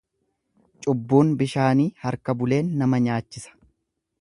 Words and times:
Cubbuun 0.85 1.29
bishaanii 1.41 1.87
harka 2.07 2.35
buleen 2.41 2.73
nama 2.81 3.01
nyaachisa. 3.09 3.55